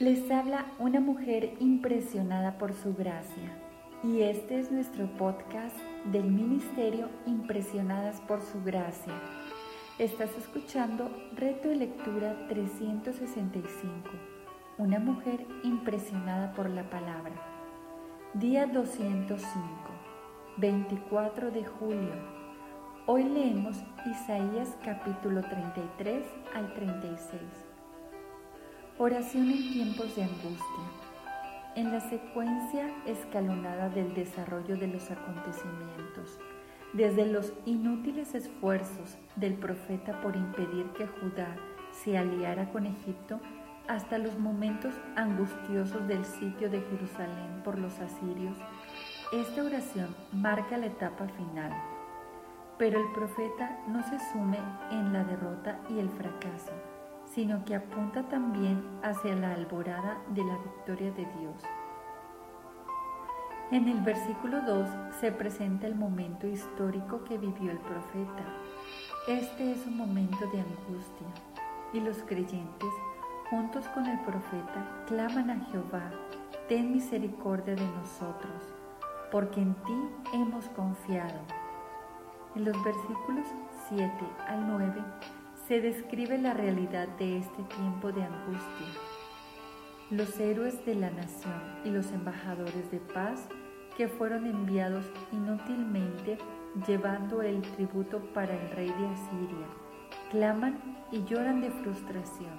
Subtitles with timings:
[0.00, 3.56] Les habla una mujer impresionada por su gracia
[4.02, 5.76] y este es nuestro podcast
[6.06, 9.12] del Ministerio Impresionadas por su gracia.
[10.00, 14.10] Estás escuchando Reto de Lectura 365,
[14.78, 17.36] una mujer impresionada por la palabra.
[18.34, 19.48] Día 205,
[20.56, 22.14] 24 de julio.
[23.06, 27.63] Hoy leemos Isaías capítulo 33 al 36.
[28.96, 30.84] Oración en tiempos de angustia.
[31.74, 36.38] En la secuencia escalonada del desarrollo de los acontecimientos,
[36.92, 41.56] desde los inútiles esfuerzos del profeta por impedir que Judá
[41.90, 43.40] se aliara con Egipto,
[43.88, 48.56] hasta los momentos angustiosos del sitio de Jerusalén por los asirios,
[49.32, 51.72] esta oración marca la etapa final.
[52.78, 54.58] Pero el profeta no se sume
[54.92, 56.93] en la derrota y el fracaso
[57.34, 61.62] sino que apunta también hacia la alborada de la victoria de Dios.
[63.72, 64.88] En el versículo 2
[65.20, 68.44] se presenta el momento histórico que vivió el profeta.
[69.26, 71.26] Este es un momento de angustia
[71.92, 72.90] y los creyentes,
[73.50, 76.10] juntos con el profeta, claman a Jehová,
[76.68, 78.74] ten misericordia de nosotros,
[79.32, 81.40] porque en ti hemos confiado.
[82.54, 83.46] En los versículos
[83.88, 84.10] 7
[84.46, 85.02] al 9
[85.66, 88.86] se describe la realidad de este tiempo de angustia.
[90.10, 93.48] Los héroes de la nación y los embajadores de paz
[93.96, 96.36] que fueron enviados inútilmente
[96.86, 99.66] llevando el tributo para el rey de Asiria,
[100.30, 102.58] claman y lloran de frustración.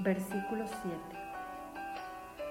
[0.00, 0.96] Versículo 7.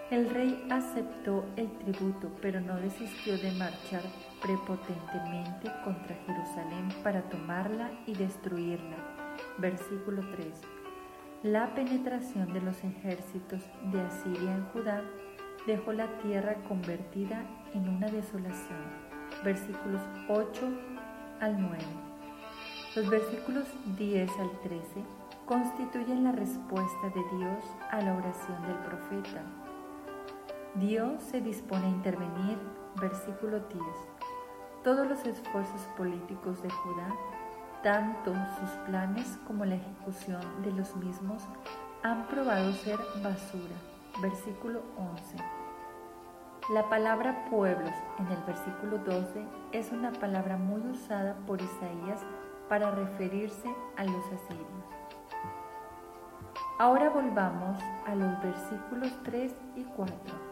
[0.09, 4.01] El rey aceptó el tributo, pero no desistió de marchar
[4.41, 9.20] prepotentemente contra Jerusalén para tomarla y destruirla
[9.61, 10.59] Versículo 3.
[11.43, 15.03] La penetración de los ejércitos de Asiria en Judá
[15.67, 17.45] dejó la tierra convertida
[17.75, 18.79] en una desolación.
[19.43, 20.67] Versículos 8
[21.41, 21.77] al 9.
[22.95, 23.65] Los versículos
[23.99, 24.83] 10 al 13
[25.45, 29.43] constituyen la respuesta de Dios a la oración del profeta.
[30.73, 32.57] Dios se dispone a intervenir.
[32.99, 33.81] Versículo 10.
[34.83, 37.15] Todos los esfuerzos políticos de Judá
[37.83, 41.43] tanto sus planes como la ejecución de los mismos
[42.03, 43.75] han probado ser basura.
[44.21, 45.37] Versículo 11.
[46.73, 52.21] La palabra pueblos en el versículo 12 es una palabra muy usada por Isaías
[52.69, 53.67] para referirse
[53.97, 54.85] a los asirios.
[56.77, 60.50] Ahora volvamos a los versículos 3 y 4.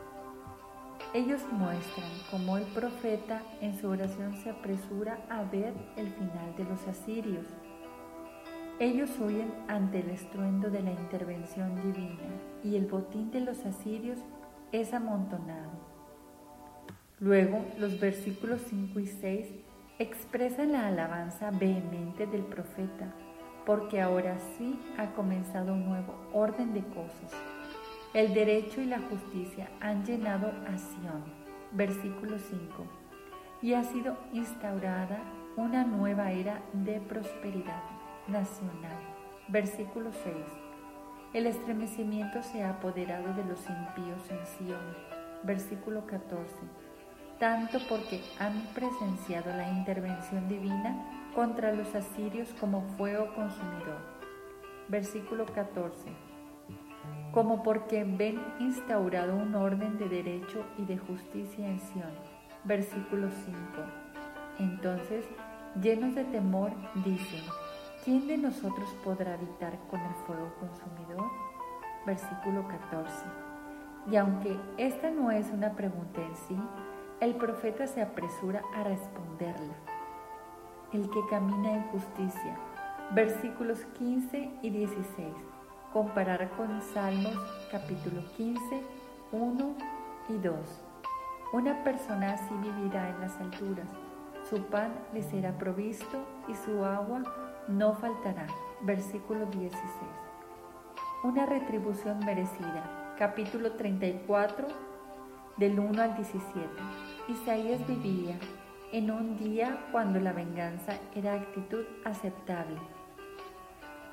[1.11, 6.65] Ellos muestran cómo el profeta en su oración se apresura a ver el final de
[6.65, 7.47] los asirios.
[8.79, 12.29] Ellos huyen ante el estruendo de la intervención divina
[12.63, 14.19] y el botín de los asirios
[14.71, 15.71] es amontonado.
[17.19, 19.47] Luego, los versículos 5 y 6
[19.97, 23.11] expresan la alabanza vehemente del profeta,
[23.65, 27.33] porque ahora sí ha comenzado un nuevo orden de cosas
[28.13, 31.23] el derecho y la justicia han llenado a Sión.
[31.71, 32.83] Versículo 5.
[33.61, 35.19] Y ha sido instaurada
[35.55, 37.83] una nueva era de prosperidad
[38.27, 38.97] nacional.
[39.47, 40.35] Versículo 6.
[41.33, 44.97] El estremecimiento se ha apoderado de los impíos en Sión.
[45.43, 46.51] Versículo 14.
[47.37, 54.01] Tanto porque han presenciado la intervención divina contra los asirios como fuego consumidor.
[54.87, 56.28] Versículo 14
[57.31, 62.13] como porque ven instaurado un orden de derecho y de justicia en Sion.
[62.63, 63.57] Versículo 5.
[64.59, 65.25] Entonces,
[65.81, 66.71] llenos de temor,
[67.05, 67.43] dicen,
[68.03, 71.29] ¿quién de nosotros podrá habitar con el fuego consumidor?
[72.05, 73.13] Versículo 14.
[74.11, 76.57] Y aunque esta no es una pregunta en sí,
[77.21, 79.75] el profeta se apresura a responderla.
[80.91, 82.57] El que camina en justicia.
[83.11, 85.27] Versículos 15 y 16
[85.93, 87.35] comparar con Salmos
[87.71, 88.61] capítulo 15,
[89.31, 89.75] 1
[90.29, 90.55] y 2.
[91.53, 93.87] Una persona así vivirá en las alturas,
[94.47, 97.23] su pan le será provisto y su agua
[97.67, 98.47] no faltará.
[98.81, 99.81] Versículo 16.
[101.23, 103.15] Una retribución merecida.
[103.17, 104.67] Capítulo 34,
[105.57, 106.67] del 1 al 17.
[107.27, 108.37] Isaías vivía
[108.93, 112.79] en un día cuando la venganza era actitud aceptable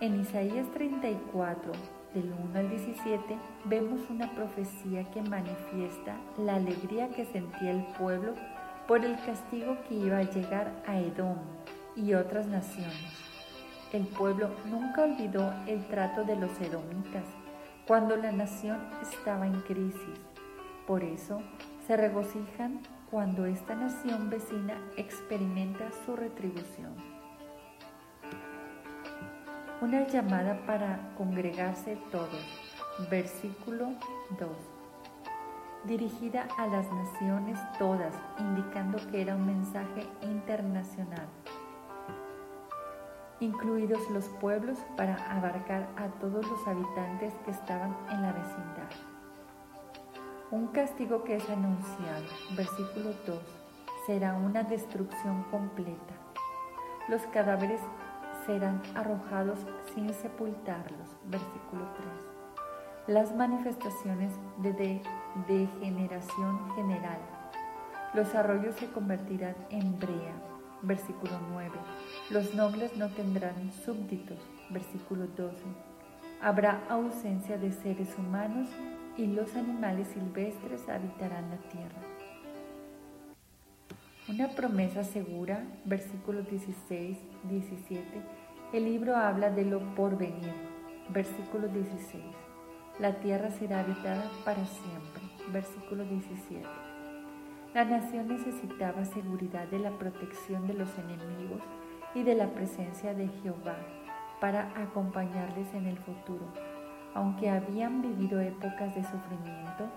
[0.01, 1.73] en Isaías 34,
[2.13, 8.35] del 1 al 17, vemos una profecía que manifiesta la alegría que sentía el pueblo
[8.87, 11.39] por el castigo que iba a llegar a Edom
[11.95, 13.27] y otras naciones.
[13.93, 17.25] El pueblo nunca olvidó el trato de los edomitas,
[17.87, 20.21] cuando la nación estaba en crisis.
[20.87, 21.41] Por eso
[21.87, 27.16] se regocijan cuando esta nación vecina experimenta su retribución.
[29.83, 32.41] Una llamada para congregarse todos.
[33.11, 33.91] Versículo
[34.41, 34.49] 2.
[35.85, 41.29] Dirigida a las naciones todas, indicando que era un mensaje internacional,
[43.39, 48.91] incluidos los pueblos para abarcar a todos los habitantes que estaban en la vecindad.
[50.51, 52.25] Un castigo que es anunciado,
[52.57, 53.39] versículo 2,
[54.07, 56.15] será una destrucción completa.
[57.09, 57.83] Los cadáveres
[58.47, 59.59] serán arrojados
[59.95, 61.85] sin sepultarlos, versículo
[63.07, 63.15] 3.
[63.15, 65.03] Las manifestaciones de
[65.47, 67.19] degeneración general.
[68.15, 70.35] Los arroyos se convertirán en brea,
[70.83, 71.71] versículo 9.
[72.31, 74.39] Los nobles no tendrán súbditos,
[74.71, 75.57] versículo 12.
[76.41, 78.69] Habrá ausencia de seres humanos
[79.17, 82.16] y los animales silvestres habitarán la tierra.
[84.39, 88.05] Una promesa segura, versículos 16, 17.
[88.75, 90.53] El libro habla de lo porvenir,
[91.09, 92.23] versículo 16.
[92.99, 95.23] La tierra será habitada para siempre,
[95.55, 96.63] versículo 17.
[97.73, 101.63] La nación necesitaba seguridad de la protección de los enemigos
[102.15, 103.79] y de la presencia de Jehová
[104.39, 106.53] para acompañarles en el futuro
[107.15, 109.89] aunque habían vivido épocas de sufrimiento,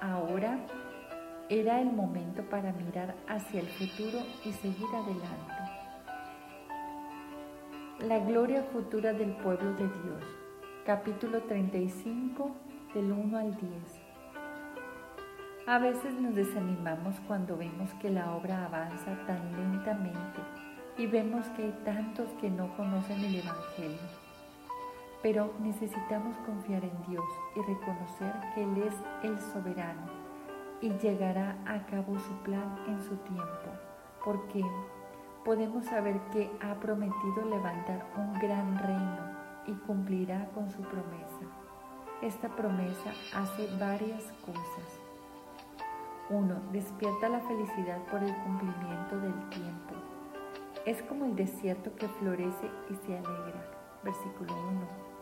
[0.00, 0.58] ahora
[1.48, 5.54] era el momento para mirar hacia el futuro y seguir adelante.
[8.00, 10.24] La gloria futura del pueblo de Dios.
[10.86, 12.50] Capítulo 35
[12.94, 13.62] del 1 al 10.
[15.66, 20.40] A veces nos desanimamos cuando vemos que la obra avanza tan lentamente
[20.96, 24.24] y vemos que hay tantos que no conocen el Evangelio
[25.22, 27.24] pero necesitamos confiar en Dios
[27.56, 30.23] y reconocer que Él es el soberano
[30.84, 33.70] y llegará a cabo su plan en su tiempo,
[34.22, 34.62] porque
[35.42, 39.34] podemos saber que ha prometido levantar un gran reino
[39.66, 41.40] y cumplirá con su promesa.
[42.20, 45.00] Esta promesa hace varias cosas.
[46.28, 46.54] 1.
[46.70, 49.94] Despierta la felicidad por el cumplimiento del tiempo.
[50.84, 53.70] Es como el desierto que florece y se alegra.
[54.02, 55.14] Versículo 1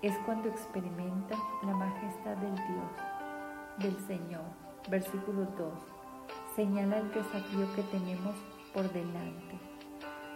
[0.00, 2.90] es cuando experimentan la majestad del Dios,
[3.80, 4.69] del Señor.
[4.88, 5.72] Versículo 2.
[6.56, 8.34] Señala el desafío que tenemos
[8.72, 9.58] por delante.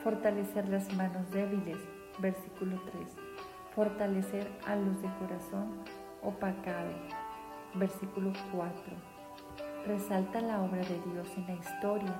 [0.02, 1.78] Fortalecer las manos débiles.
[2.18, 3.08] Versículo 3.
[3.74, 5.82] Fortalecer a los de corazón
[6.22, 6.92] opacado.
[7.74, 8.72] Versículo 4.
[9.86, 12.14] Resalta la obra de Dios en la historia.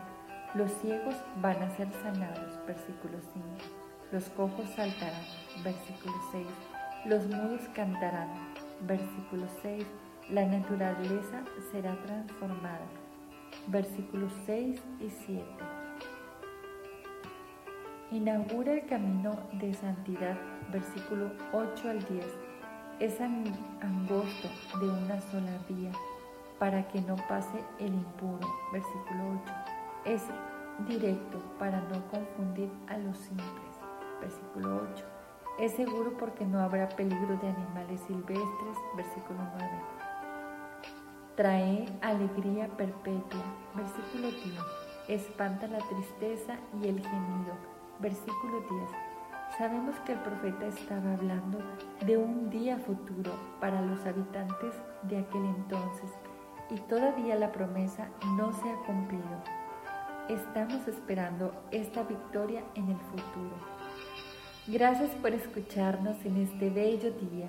[0.54, 2.58] Los ciegos van a ser sanados.
[2.66, 3.46] Versículo 5.
[4.12, 5.24] Los cojos saltarán.
[5.62, 6.46] Versículo 6
[7.04, 8.28] los mudos cantarán.
[8.80, 9.84] Versículo 6.
[10.30, 12.86] La naturaleza será transformada.
[13.66, 15.44] Versículos 6 y 7.
[18.10, 20.36] Inaugura el camino de santidad.
[20.72, 22.26] Versículo 8 al 10.
[23.00, 24.48] Es angosto
[24.80, 25.92] de una sola vía
[26.58, 28.48] para que no pase el impuro.
[28.72, 29.54] Versículo 8.
[30.06, 30.22] Es
[30.88, 33.78] directo para no confundir a los simples.
[34.20, 35.04] Versículo 8
[35.56, 38.76] es seguro porque no habrá peligro de animales silvestres.
[38.96, 39.70] Versículo 9.
[41.36, 43.42] Trae alegría perpetua.
[43.74, 44.54] Versículo 10.
[45.08, 47.54] Espanta la tristeza y el gemido.
[47.98, 48.70] Versículo 10.
[49.58, 51.58] Sabemos que el profeta estaba hablando
[52.06, 56.10] de un día futuro para los habitantes de aquel entonces
[56.70, 59.42] y todavía la promesa no se ha cumplido.
[60.28, 63.56] Estamos esperando esta victoria en el futuro.
[64.68, 67.48] Gracias por escucharnos en este bello día.